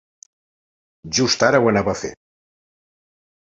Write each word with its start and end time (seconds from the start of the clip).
Just 1.17 1.45
ara 1.49 1.59
ho 1.65 1.69
anava 1.73 1.93
a 1.93 1.95
fer! 2.01 2.11